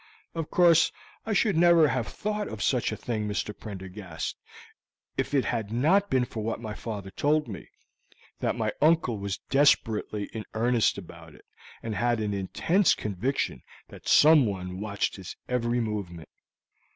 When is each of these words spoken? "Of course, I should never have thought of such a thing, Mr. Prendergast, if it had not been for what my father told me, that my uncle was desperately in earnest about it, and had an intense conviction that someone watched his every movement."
"Of 0.33 0.49
course, 0.49 0.91
I 1.27 1.33
should 1.33 1.55
never 1.55 1.87
have 1.89 2.07
thought 2.07 2.47
of 2.47 2.63
such 2.63 2.91
a 2.91 2.97
thing, 2.97 3.27
Mr. 3.27 3.55
Prendergast, 3.55 4.35
if 5.15 5.35
it 5.35 5.45
had 5.45 5.71
not 5.71 6.09
been 6.09 6.25
for 6.25 6.41
what 6.41 6.59
my 6.59 6.73
father 6.73 7.11
told 7.11 7.47
me, 7.47 7.69
that 8.39 8.55
my 8.55 8.73
uncle 8.81 9.19
was 9.19 9.37
desperately 9.51 10.25
in 10.33 10.43
earnest 10.55 10.97
about 10.97 11.35
it, 11.35 11.45
and 11.83 11.93
had 11.93 12.19
an 12.19 12.33
intense 12.33 12.95
conviction 12.95 13.61
that 13.89 14.07
someone 14.07 14.79
watched 14.79 15.17
his 15.17 15.35
every 15.47 15.79
movement." 15.79 16.29